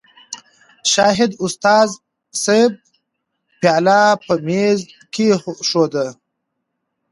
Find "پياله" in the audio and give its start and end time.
3.61-4.01